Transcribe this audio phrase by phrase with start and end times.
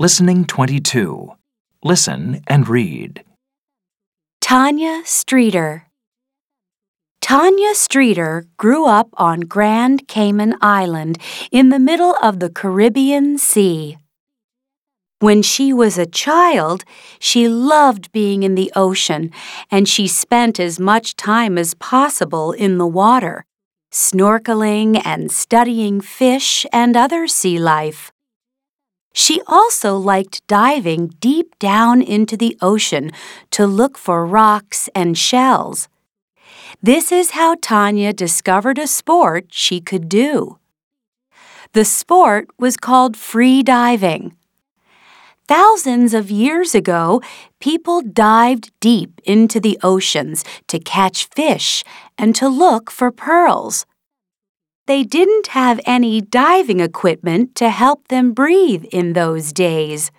[0.00, 1.30] Listening 22.
[1.84, 3.22] Listen and read.
[4.40, 5.88] Tanya Streeter.
[7.20, 11.18] Tanya Streeter grew up on Grand Cayman Island
[11.52, 13.98] in the middle of the Caribbean Sea.
[15.18, 16.84] When she was a child,
[17.18, 19.30] she loved being in the ocean
[19.70, 23.44] and she spent as much time as possible in the water,
[23.92, 28.10] snorkeling and studying fish and other sea life.
[29.12, 33.10] She also liked diving deep down into the ocean
[33.50, 35.88] to look for rocks and shells.
[36.82, 40.58] This is how Tanya discovered a sport she could do.
[41.72, 44.36] The sport was called free diving.
[45.46, 47.20] Thousands of years ago,
[47.58, 51.82] people dived deep into the oceans to catch fish
[52.16, 53.84] and to look for pearls.
[54.86, 60.10] They didn't have any diving equipment to help them breathe in those days.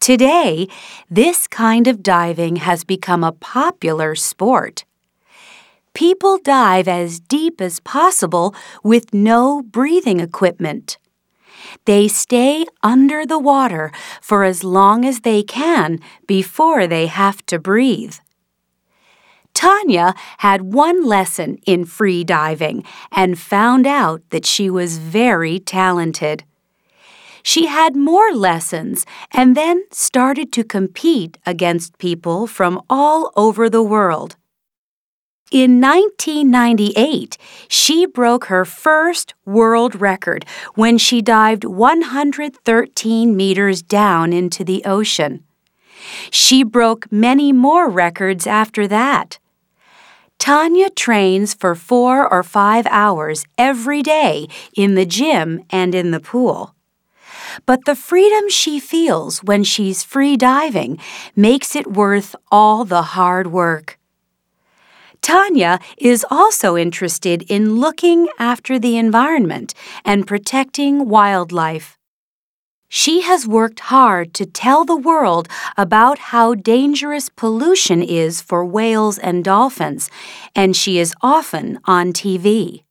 [0.00, 0.68] Today,
[1.10, 4.84] this kind of diving has become a popular sport.
[5.92, 10.98] People dive as deep as possible with no breathing equipment.
[11.84, 17.58] They stay under the water for as long as they can before they have to
[17.58, 18.14] breathe.
[19.60, 26.44] Tanya had one lesson in free diving and found out that she was very talented.
[27.42, 33.82] She had more lessons and then started to compete against people from all over the
[33.82, 34.36] world.
[35.52, 37.36] In 1998,
[37.68, 45.44] she broke her first world record when she dived 113 meters down into the ocean.
[46.30, 49.38] She broke many more records after that.
[50.50, 56.18] Tanya trains for four or five hours every day in the gym and in the
[56.18, 56.74] pool.
[57.66, 60.98] But the freedom she feels when she's free diving
[61.36, 63.96] makes it worth all the hard work.
[65.22, 69.72] Tanya is also interested in looking after the environment
[70.04, 71.96] and protecting wildlife.
[72.92, 75.46] She has worked hard to tell the world
[75.76, 80.10] about how dangerous pollution is for whales and dolphins,
[80.56, 82.82] and she is often on TV.